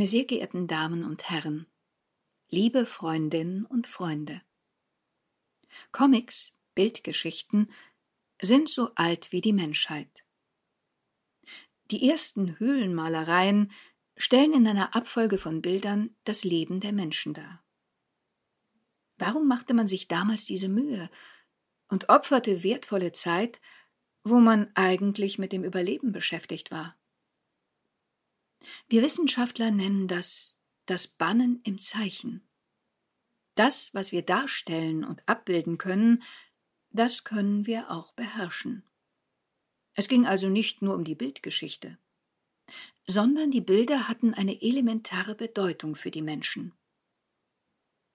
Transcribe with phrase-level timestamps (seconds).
[0.00, 1.66] Meine sehr geehrten Damen und Herren,
[2.48, 4.40] liebe Freundinnen und Freunde.
[5.92, 7.70] Comics, Bildgeschichten
[8.40, 10.24] sind so alt wie die Menschheit.
[11.90, 13.70] Die ersten Höhlenmalereien
[14.16, 17.62] stellen in einer Abfolge von Bildern das Leben der Menschen dar.
[19.18, 21.10] Warum machte man sich damals diese Mühe
[21.88, 23.60] und opferte wertvolle Zeit,
[24.24, 26.96] wo man eigentlich mit dem Überleben beschäftigt war?
[28.88, 30.60] Wir Wissenschaftler nennen das
[30.90, 32.42] das Bannen im Zeichen.
[33.54, 36.24] Das, was wir darstellen und abbilden können,
[36.90, 38.84] das können wir auch beherrschen.
[39.94, 41.98] Es ging also nicht nur um die Bildgeschichte,
[43.06, 46.72] sondern die Bilder hatten eine elementare Bedeutung für die Menschen.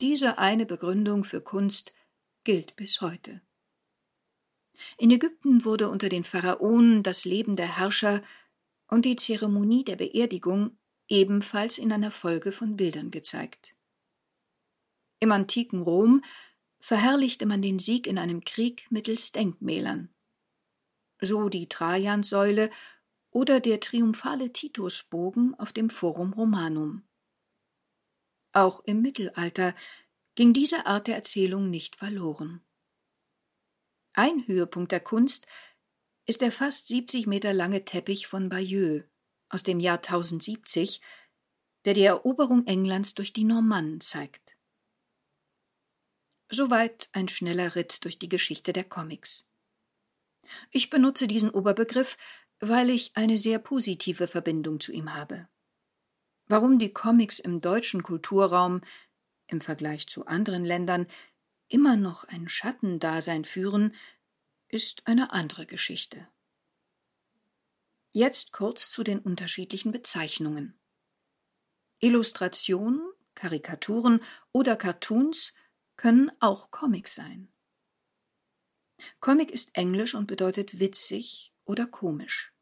[0.02, 1.94] Diese eine Begründung für Kunst
[2.44, 3.42] gilt bis heute.
[4.98, 8.22] In Ägypten wurde unter den Pharaonen das Leben der Herrscher
[8.88, 13.76] und die Zeremonie der Beerdigung ebenfalls in einer Folge von Bildern gezeigt.
[15.20, 16.24] Im antiken Rom
[16.80, 20.14] verherrlichte man den Sieg in einem Krieg mittels Denkmälern.
[21.20, 22.70] So die Trajansäule
[23.32, 27.08] oder der triumphale Titusbogen auf dem Forum Romanum.
[28.54, 29.74] Auch im Mittelalter
[30.36, 32.64] ging diese Art der Erzählung nicht verloren.
[34.14, 35.48] Ein Höhepunkt der Kunst
[36.26, 39.04] ist der fast 70 Meter lange Teppich von Bayeux
[39.50, 41.02] aus dem Jahr 1070,
[41.86, 44.58] der die Eroberung Englands durch die Normannen zeigt.
[46.50, 49.52] Soweit ein schneller Ritt durch die Geschichte der Comics.
[50.72, 52.18] Ich benutze diesen Oberbegriff,
[52.60, 55.48] weil ich eine sehr positive Verbindung zu ihm habe.
[56.48, 58.82] Warum die Comics im deutschen Kulturraum
[59.48, 61.08] im Vergleich zu anderen Ländern
[61.68, 63.96] immer noch ein Schattendasein führen,
[64.76, 66.28] ist eine andere Geschichte.
[68.12, 70.78] Jetzt kurz zu den unterschiedlichen Bezeichnungen.
[72.00, 73.02] Illustrationen,
[73.36, 74.20] Karikaturen
[74.52, 75.54] oder Cartoons
[75.96, 77.48] können auch Comics sein.
[79.22, 82.54] Comic ist englisch und bedeutet witzig oder komisch.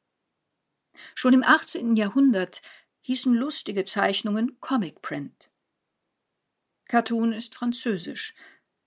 [1.15, 1.95] Schon im 18.
[1.95, 2.61] Jahrhundert
[3.01, 5.49] hießen lustige Zeichnungen Comic Print.
[6.85, 8.35] Cartoon ist französisch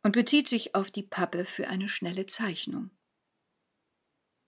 [0.05, 2.96] und bezieht sich auf die Pappe für eine schnelle Zeichnung.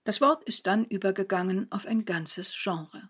[0.03, 3.09] Das Wort ist dann übergegangen auf ein ganzes Genre.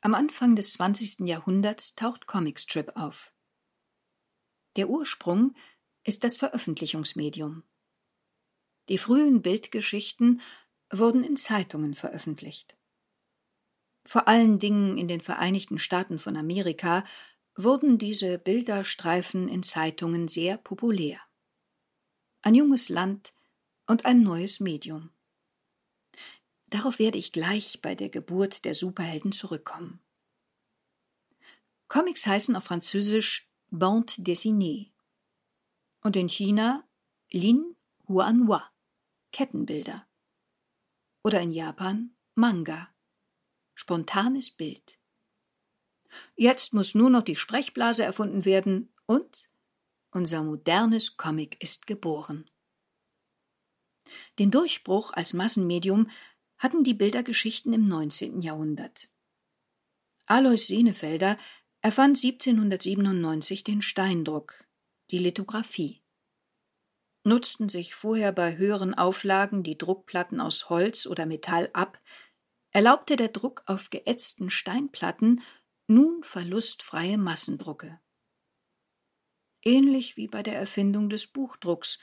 [0.00, 1.20] Am Anfang des 20.
[1.28, 3.32] Jahrhunderts taucht Comicstrip auf.
[4.76, 5.54] Der Ursprung
[6.04, 7.62] ist das Veröffentlichungsmedium.
[8.88, 10.40] Die frühen Bildgeschichten
[10.90, 12.76] wurden in Zeitungen veröffentlicht.
[14.04, 17.04] Vor allen Dingen in den Vereinigten Staaten von Amerika
[17.54, 21.20] wurden diese Bilderstreifen in Zeitungen sehr populär.
[22.42, 23.32] Ein junges Land
[23.92, 25.10] und ein neues Medium.
[26.68, 30.00] Darauf werde ich gleich bei der Geburt der Superhelden zurückkommen.
[31.88, 34.92] Comics heißen auf Französisch Bande dessinée
[36.00, 36.88] und in China
[37.30, 37.76] Lin
[38.08, 38.62] Huanhua,
[39.30, 40.06] Kettenbilder.
[41.22, 42.88] Oder in Japan Manga,
[43.74, 44.98] spontanes Bild.
[46.34, 49.50] Jetzt muss nur noch die Sprechblase erfunden werden und
[50.12, 52.48] unser modernes Comic ist geboren.
[54.38, 56.10] Den Durchbruch als Massenmedium
[56.58, 58.40] hatten die Bildergeschichten im 19.
[58.40, 59.08] Jahrhundert.
[60.26, 61.36] Alois Senefelder
[61.80, 64.64] erfand 1797 den Steindruck,
[65.10, 66.02] die Lithografie.
[67.24, 72.00] Nutzten sich vorher bei höheren Auflagen die Druckplatten aus Holz oder Metall ab,
[72.70, 75.42] erlaubte der Druck auf geätzten Steinplatten
[75.86, 78.00] nun verlustfreie Massendrucke.
[79.64, 82.00] Ähnlich wie bei der Erfindung des Buchdrucks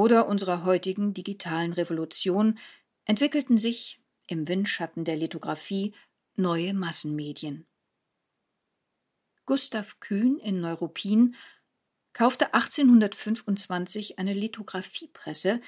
[0.00, 2.58] oder unserer heutigen digitalen Revolution
[3.04, 5.94] entwickelten sich im Windschatten der Lithografie
[6.36, 7.66] neue Massenmedien.
[9.44, 11.34] Gustav Kühn in Neuruppin
[12.14, 15.60] kaufte 1825 eine Lithografiepresse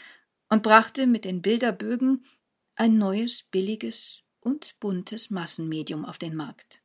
[0.48, 2.24] und brachte mit den Bilderbögen
[2.74, 6.82] ein neues, billiges und buntes Massenmedium auf den Markt.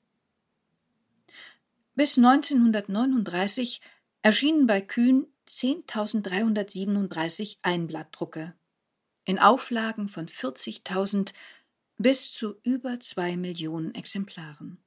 [1.96, 3.80] Bis 1939
[4.22, 8.54] erschienen bei Kühn 10.337 Einblattdrucke
[9.26, 11.34] in Auflagen von 40.000
[11.98, 14.84] bis zu über zwei Millionen Exemplaren.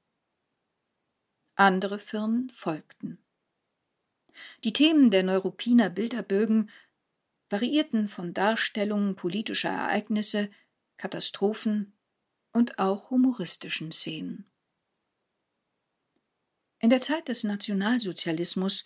[1.57, 3.19] Andere Firmen folgten.
[4.65, 6.71] Die Themen der Neuruppiner Bilderbögen
[7.51, 10.51] variierten von Darstellungen politischer Ereignisse,
[10.97, 11.93] Katastrophen
[12.53, 14.51] und auch humoristischen Szenen.
[16.79, 18.85] In der Zeit des Nationalsozialismus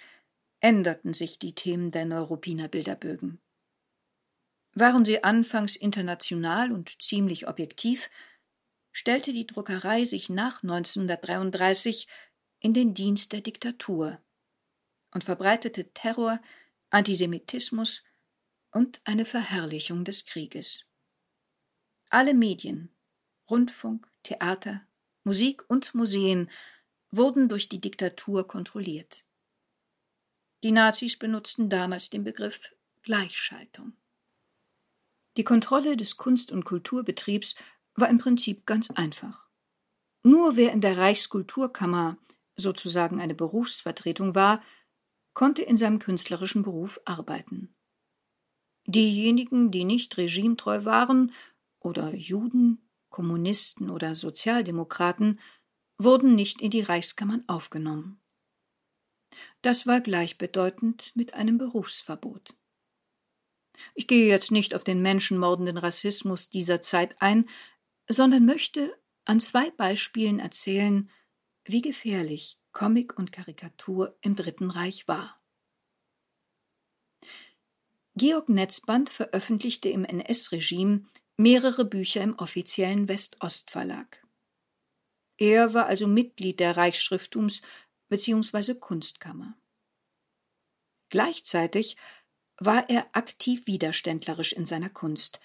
[0.64, 3.38] änderten sich die Themen der Neuruppiner Bilderbögen.
[4.72, 8.08] Waren sie anfangs international und ziemlich objektiv,
[8.90, 12.08] stellte die Druckerei sich nach 1933
[12.60, 14.18] in den Dienst der Diktatur
[15.12, 16.40] und verbreitete Terror,
[16.88, 18.02] Antisemitismus
[18.72, 20.86] und eine Verherrlichung des Krieges.
[22.08, 22.96] Alle Medien,
[23.50, 24.80] Rundfunk, Theater,
[25.24, 26.50] Musik und Museen
[27.10, 29.26] wurden durch die Diktatur kontrolliert.
[30.64, 33.92] Die Nazis benutzten damals den Begriff Gleichschaltung.
[35.36, 37.54] Die Kontrolle des Kunst- und Kulturbetriebs
[37.96, 39.46] war im Prinzip ganz einfach.
[40.22, 42.16] Nur wer in der Reichskulturkammer
[42.56, 44.62] sozusagen eine Berufsvertretung war,
[45.34, 47.76] konnte in seinem künstlerischen Beruf arbeiten.
[48.86, 51.32] Diejenigen, die nicht regimetreu waren,
[51.78, 55.40] oder Juden, Kommunisten oder Sozialdemokraten,
[55.98, 58.23] wurden nicht in die Reichskammern aufgenommen.
[59.62, 62.54] Das war gleichbedeutend mit einem Berufsverbot.
[63.94, 67.48] Ich gehe jetzt nicht auf den menschenmordenden Rassismus dieser Zeit ein,
[68.08, 71.10] sondern möchte an zwei Beispielen erzählen,
[71.64, 75.40] wie gefährlich Comic und Karikatur im Dritten Reich war.
[78.16, 81.06] Georg Netzband veröffentlichte im NS-Regime
[81.36, 84.24] mehrere Bücher im offiziellen West-Ost-Verlag.
[85.36, 87.62] Er war also Mitglied der Reichsschriftums
[88.08, 88.74] bzw.
[88.74, 89.56] Kunstkammer.
[91.08, 91.96] Gleichzeitig
[92.58, 95.40] war er aktiv widerständlerisch in seiner Kunst,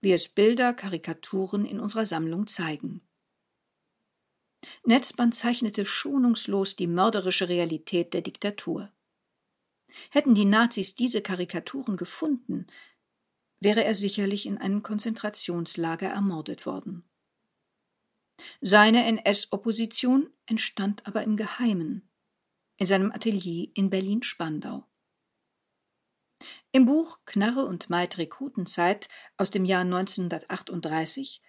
[0.00, 3.06] wie es Bilder, Karikaturen in unserer Sammlung zeigen.
[4.84, 8.92] Netzband zeichnete schonungslos die mörderische Realität der Diktatur.
[10.10, 12.66] Hätten die Nazis diese Karikaturen gefunden,
[13.60, 17.08] wäre er sicherlich in einem Konzentrationslager ermordet worden.
[18.60, 22.10] Seine NS-Opposition entstand aber im Geheimen,
[22.76, 24.86] in seinem Atelier in Berlin-Spandau.
[26.72, 31.40] Im Buch Knarre und Maid Rekrutenzeit aus dem Jahr 1938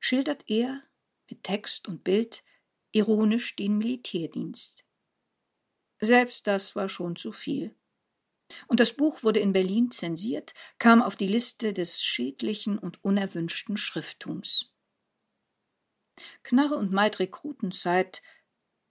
[0.00, 0.82] schildert er
[1.30, 2.42] mit Text und Bild
[2.90, 4.84] ironisch den Militärdienst.
[6.00, 7.76] Selbst das war schon zu viel.
[8.66, 13.76] Und das Buch wurde in Berlin zensiert, kam auf die Liste des schädlichen und unerwünschten
[13.76, 14.71] Schrifttums.
[16.42, 18.22] Knarre und Maid Rekrutenzeit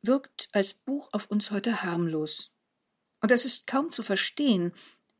[0.01, 2.53] wirkt als Buch auf uns heute harmlos.
[3.21, 4.73] Und es ist kaum zu verstehen,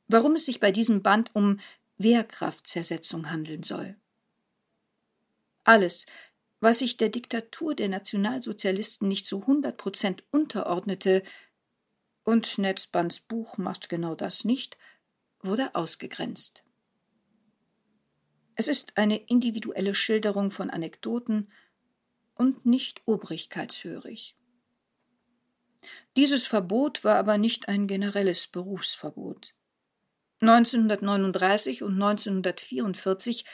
[0.08, 1.60] warum es sich bei diesem Band um
[1.98, 3.96] Wehrkraftzersetzung handeln soll.
[5.64, 6.08] Alles,
[6.60, 11.24] was sich der Diktatur der Nationalsozialisten nicht zu hundert Prozent unterordnete,
[12.24, 14.78] und Netzbands Buch macht genau das nicht,
[15.40, 16.64] wurde ausgegrenzt.
[18.56, 21.52] Es ist eine individuelle Schilderung von Anekdoten
[22.36, 24.36] und nicht obrigkeitshörig.
[26.18, 29.54] Dieses Verbot war aber nicht ein generelles Berufsverbot.
[30.42, 33.46] 1939 und 1944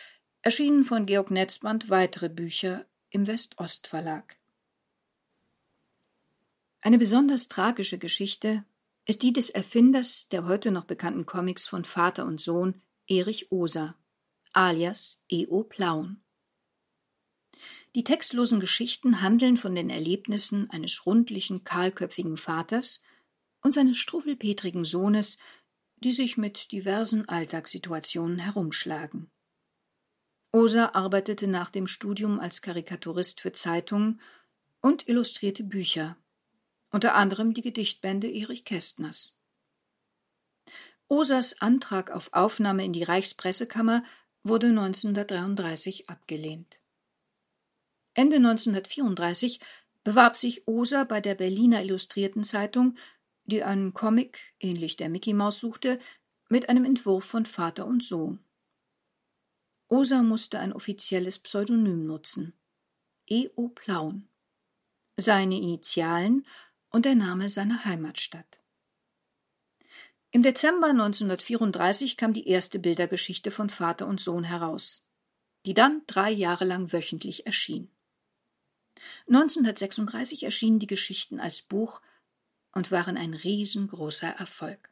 [0.42, 4.38] erschienen von Georg Netzband weitere Bücher im West-Ost-Verlag.
[6.82, 8.64] Eine besonders tragische Geschichte
[9.06, 13.96] ist die des Erfinders der heute noch bekannten Comics von Vater und Sohn, Erich Oser,
[14.54, 15.64] alias E.O.
[15.64, 16.22] Plauen.
[17.98, 23.04] Die textlosen Geschichten handeln von den Erlebnissen eines rundlichen, kahlköpfigen Vaters
[23.64, 25.40] und seines struffelpetrigen Sohnes,
[25.96, 29.32] die sich mit diversen Alltagssituationen herumschlagen.
[30.52, 34.22] Oser arbeitete nach dem Studium als Karikaturist für Zeitungen
[34.80, 36.18] und illustrierte Bücher,
[36.92, 39.42] unter anderem die Gedichtbände Erich Kästners.
[41.08, 44.04] Osers Antrag auf Aufnahme in die Reichspressekammer
[44.44, 46.80] wurde 1933 abgelehnt.
[48.18, 49.60] Ende 1934
[50.04, 52.98] bewarb sich Oser bei der Berliner Illustrierten Zeitung
[53.46, 56.00] die einen Comic, ähnlich der Mickey Maus, suchte,
[56.50, 58.44] mit einem Entwurf von Vater und Sohn.
[59.88, 62.54] Osa musste ein offizielles Pseudonym nutzen.
[63.30, 63.70] E.O.
[63.70, 64.28] Plauen.
[65.16, 66.46] Seine Initialen
[66.90, 68.60] und der Name seiner Heimatstadt.
[70.32, 75.08] Im Dezember 1934 kam die erste Bildergeschichte von Vater und Sohn heraus,
[75.66, 77.90] die dann drei Jahre lang wöchentlich erschien.
[79.28, 82.02] 1936 erschienen die Geschichten als Buch
[82.72, 84.90] und waren ein riesengroßer Erfolg.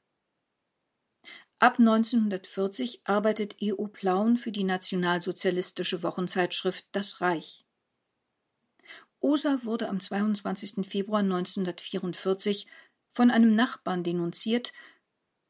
[1.59, 3.87] Ab 1940 arbeitet E.O.
[3.87, 7.65] Plauen für die nationalsozialistische Wochenzeitschrift Das Reich.
[9.19, 10.85] Osa wurde am 22.
[10.87, 12.67] Februar 1944
[13.11, 14.73] von einem Nachbarn denunziert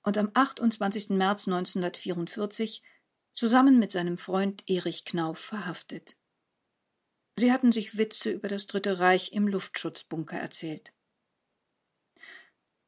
[0.04, 1.10] und am 28.
[1.10, 2.84] März 1944
[3.34, 6.16] zusammen mit seinem Freund Erich Knauf verhaftet.
[7.38, 10.94] Sie hatten sich Witze über das Dritte Reich im Luftschutzbunker erzählt.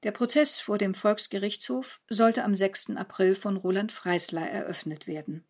[0.03, 2.91] Der Prozess vor dem Volksgerichtshof sollte am 6.
[2.91, 5.45] April von Roland Freisler eröffnet werden.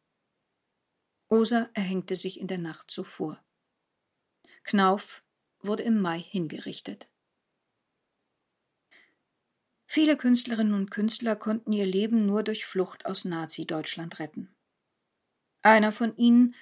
[1.29, 3.43] Oser erhängte sich in der Nacht zuvor.
[4.63, 5.23] Knauf
[5.59, 7.09] wurde im Mai hingerichtet.
[9.85, 14.55] Viele Künstlerinnen und Künstler konnten ihr Leben nur durch Flucht aus Nazi-Deutschland retten.
[15.61, 16.55] Einer von ihnen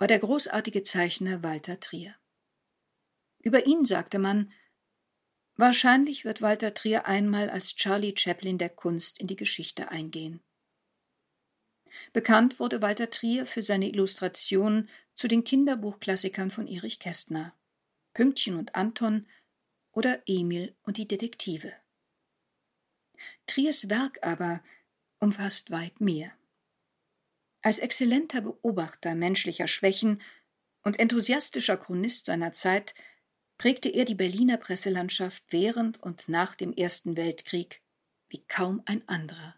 [0.00, 2.16] war der großartige Zeichner Walter Trier.
[3.38, 4.50] Über ihn sagte man,
[5.56, 10.40] wahrscheinlich wird Walter Trier einmal als Charlie Chaplin der Kunst in die Geschichte eingehen.
[12.14, 17.54] Bekannt wurde Walter Trier für seine Illustrationen zu den Kinderbuchklassikern von Erich Kästner,
[18.14, 19.28] Pünktchen und Anton
[19.92, 21.74] oder Emil und die Detektive.
[23.46, 24.62] Triers Werk aber
[25.18, 26.32] umfasst weit mehr.
[27.62, 30.20] Als exzellenter Beobachter menschlicher Schwächen
[30.82, 32.94] und enthusiastischer Chronist seiner Zeit
[33.58, 37.82] prägte er die Berliner Presselandschaft während und nach dem Ersten Weltkrieg
[38.28, 39.54] wie kaum ein anderer.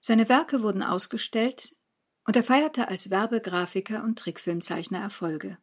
[0.00, 1.76] Seine Werke wurden ausgestellt
[2.24, 5.58] und er feierte als Werbegrafiker und Trickfilmzeichner Erfolge.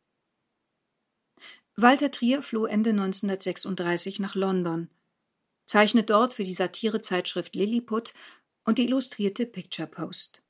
[1.76, 4.90] Walter Trier floh Ende 1936 nach London
[5.66, 8.14] zeichnet dort für die Satirezeitschrift Lilliput
[8.66, 10.42] und die illustrierte Picture Post.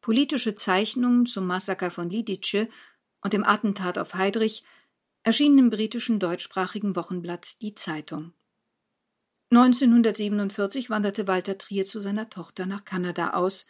[0.00, 2.68] Politische Zeichnungen zum Massaker von Lidice
[3.22, 4.64] und dem Attentat auf Heydrich
[5.22, 8.32] erschienen im britischen deutschsprachigen Wochenblatt Die Zeitung.
[9.50, 13.66] 1947 wanderte Walter Trier zu seiner Tochter nach Kanada aus,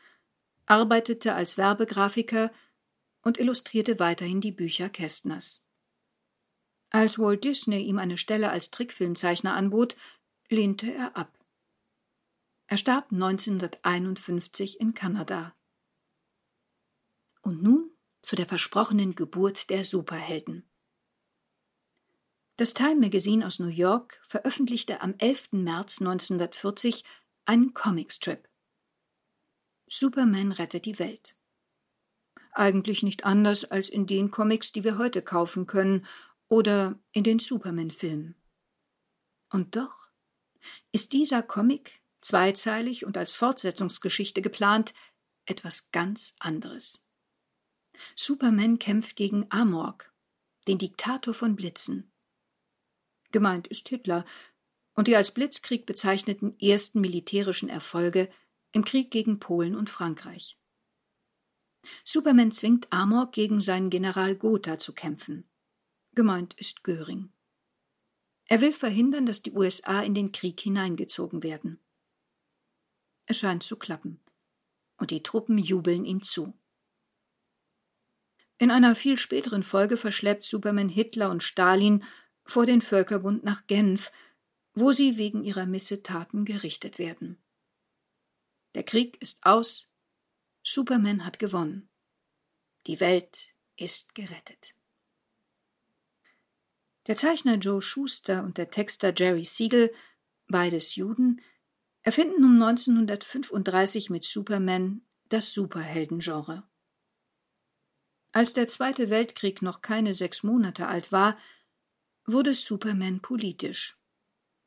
[0.66, 2.50] arbeitete als Werbegrafiker
[3.22, 5.66] und illustrierte weiterhin die Bücher Kästners.
[6.90, 9.96] Als Walt Disney ihm eine Stelle als Trickfilmzeichner anbot,
[10.48, 11.38] lehnte er ab.
[12.74, 15.54] Er starb 1951 in Kanada.
[17.40, 20.68] Und nun zu der versprochenen Geburt der Superhelden.
[22.56, 25.52] Das Time Magazine aus New York veröffentlichte am 11.
[25.52, 27.04] März 1940
[27.44, 28.48] einen Comicstrip.
[29.86, 31.36] Superman rettet die Welt.
[32.50, 36.04] Eigentlich nicht anders als in den Comics, die wir heute kaufen können
[36.48, 38.34] oder in den Superman-Filmen.
[39.52, 40.08] Und doch
[40.90, 44.94] ist dieser Comic, zweizeilig und als Fortsetzungsgeschichte geplant,
[45.46, 47.08] etwas ganz anderes.
[48.16, 50.12] Superman kämpft gegen Amorg,
[50.66, 52.10] den Diktator von Blitzen.
[53.30, 54.24] Gemeint ist Hitler
[54.94, 58.30] und die als Blitzkrieg bezeichneten ersten militärischen Erfolge
[58.72, 60.58] im Krieg gegen Polen und Frankreich.
[62.04, 65.48] Superman zwingt Amor gegen seinen General Gotha zu kämpfen.
[66.14, 67.32] Gemeint ist Göring.
[68.46, 71.83] Er will verhindern, dass die USA in den Krieg hineingezogen werden.
[73.26, 74.20] Es scheint zu klappen.
[74.96, 76.54] Und die Truppen jubeln ihm zu.
[78.58, 82.04] In einer viel späteren Folge verschleppt Superman Hitler und Stalin
[82.44, 84.12] vor den Völkerbund nach Genf,
[84.74, 87.42] wo sie wegen ihrer Missetaten gerichtet werden.
[88.74, 89.90] Der Krieg ist aus,
[90.62, 91.88] Superman hat gewonnen.
[92.86, 94.74] Die Welt ist gerettet.
[97.06, 99.94] Der Zeichner Joe Schuster und der Texter Jerry Siegel,
[100.48, 101.40] beides Juden,
[102.04, 106.68] erfinden um 1935 mit Superman das Superheldengenre.
[108.30, 111.38] Als der Zweite Weltkrieg noch keine sechs Monate alt war,
[112.26, 113.98] wurde Superman politisch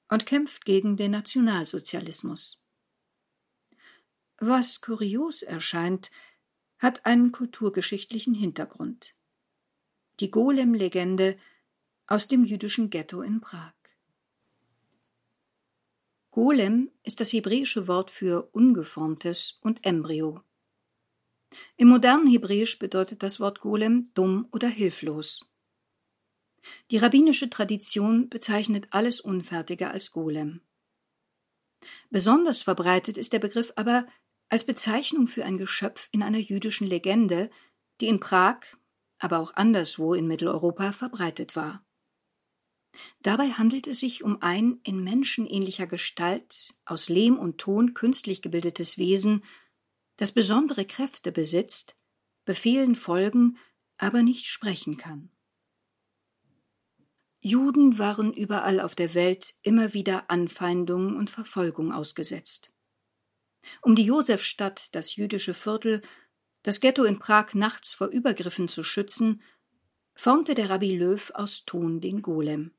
[0.09, 2.65] und kämpft gegen den Nationalsozialismus.
[4.39, 6.11] Was kurios erscheint,
[6.79, 9.15] hat einen kulturgeschichtlichen Hintergrund.
[10.19, 11.37] Die Golem-Legende
[12.07, 13.76] aus dem jüdischen Ghetto in Prag.
[16.37, 20.39] Golem ist das hebräische Wort für ungeformtes und Embryo.
[21.77, 25.49] Im modernen Hebräisch bedeutet das Wort Golem dumm oder hilflos.
[26.91, 30.61] Die rabbinische Tradition bezeichnet alles Unfertige als Golem.
[32.11, 34.05] Besonders verbreitet ist der Begriff aber
[34.47, 37.49] als Bezeichnung für ein Geschöpf in einer jüdischen Legende,
[37.99, 38.59] die in Prag,
[39.17, 41.86] aber auch anderswo in Mitteleuropa verbreitet war.
[43.21, 48.97] Dabei handelt es sich um ein in menschenähnlicher Gestalt aus Lehm und Ton künstlich gebildetes
[48.97, 49.43] Wesen,
[50.17, 51.95] das besondere Kräfte besitzt,
[52.45, 53.57] Befehlen folgen,
[53.97, 55.29] aber nicht sprechen kann.
[57.39, 62.71] Juden waren überall auf der Welt immer wieder Anfeindungen und Verfolgung ausgesetzt.
[63.81, 66.01] Um die Josefstadt, das jüdische Viertel,
[66.63, 69.41] das Ghetto in Prag nachts vor Übergriffen zu schützen,
[70.15, 72.71] formte der Rabbi Löw aus Ton den Golem.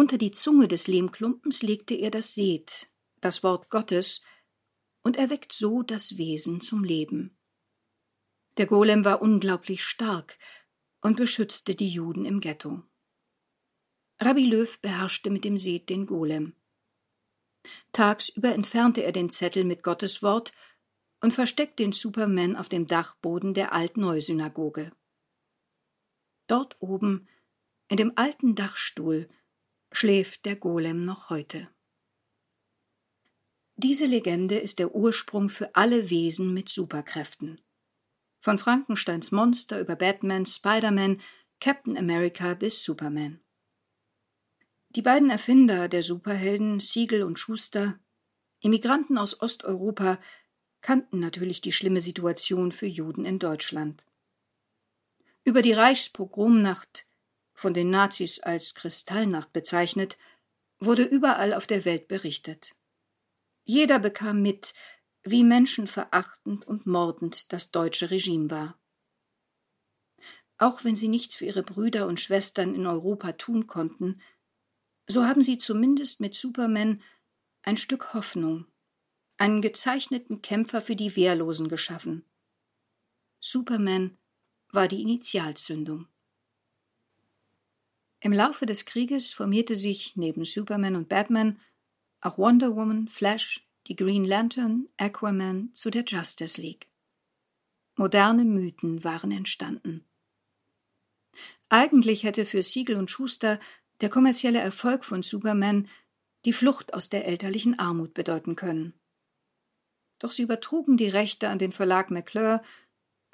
[0.00, 2.90] Unter die Zunge des Lehmklumpens legte er das Seth,
[3.20, 4.24] das Wort Gottes,
[5.02, 7.36] und erweckt so das Wesen zum Leben.
[8.56, 10.38] Der Golem war unglaublich stark
[11.02, 12.82] und beschützte die Juden im Ghetto.
[14.18, 16.56] Rabbi Löw beherrschte mit dem Seth den Golem.
[17.92, 20.54] Tagsüber entfernte er den Zettel mit Gottes Wort
[21.20, 24.92] und versteckt den Superman auf dem Dachboden der Alt-Neu-Synagoge.
[26.46, 27.28] Dort oben,
[27.88, 29.28] in dem alten Dachstuhl,
[29.92, 31.68] schläft der Golem noch heute.
[33.76, 37.60] Diese Legende ist der Ursprung für alle Wesen mit Superkräften.
[38.40, 41.20] Von Frankensteins Monster über Batman, Spider-Man,
[41.60, 43.40] Captain America bis Superman.
[44.90, 47.98] Die beiden Erfinder der Superhelden, Siegel und Schuster,
[48.60, 50.18] Immigranten aus Osteuropa,
[50.80, 54.04] kannten natürlich die schlimme Situation für Juden in Deutschland.
[55.44, 57.06] Über die Reichspogromnacht,
[57.60, 60.16] von den Nazis als Kristallnacht bezeichnet,
[60.78, 62.74] wurde überall auf der Welt berichtet.
[63.64, 64.72] Jeder bekam mit,
[65.24, 68.80] wie menschenverachtend und mordend das deutsche Regime war.
[70.56, 74.22] Auch wenn sie nichts für ihre Brüder und Schwestern in Europa tun konnten,
[75.06, 77.02] so haben sie zumindest mit Superman
[77.60, 78.66] ein Stück Hoffnung,
[79.36, 82.24] einen gezeichneten Kämpfer für die Wehrlosen geschaffen.
[83.38, 84.16] Superman
[84.72, 86.08] war die Initialzündung.
[88.20, 91.58] Im Laufe des Krieges formierte sich neben Superman und Batman
[92.20, 96.88] auch Wonder Woman, Flash, die Green Lantern, Aquaman zu der Justice League.
[97.96, 100.04] Moderne Mythen waren entstanden.
[101.70, 103.58] Eigentlich hätte für Siegel und Schuster
[104.00, 105.88] der kommerzielle Erfolg von Superman
[106.44, 108.94] die Flucht aus der elterlichen Armut bedeuten können.
[110.18, 112.62] Doch sie übertrugen die Rechte an den Verlag McClure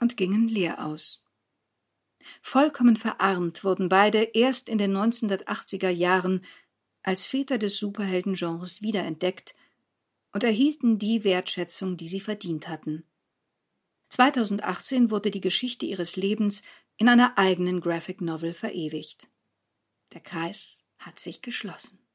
[0.00, 1.25] und gingen leer aus.
[2.42, 6.45] Vollkommen verarmt wurden beide erst in den 1980er Jahren
[7.02, 9.54] als Väter des Superheldengenres wiederentdeckt
[10.33, 13.04] und erhielten die Wertschätzung, die sie verdient hatten.
[14.11, 16.62] 2018 wurde die Geschichte ihres Lebens
[16.97, 19.28] in einer eigenen Graphic Novel verewigt.
[20.12, 22.05] Der Kreis hat sich geschlossen.